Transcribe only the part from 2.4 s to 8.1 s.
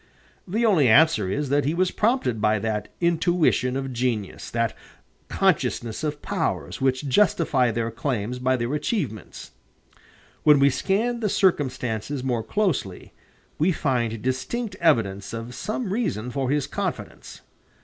by that intuition of genius, that consciousness of powers which justify their